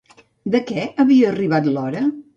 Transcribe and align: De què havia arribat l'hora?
De 0.55 0.61
què 0.71 0.87
havia 1.05 1.31
arribat 1.35 1.71
l'hora? 1.77 2.03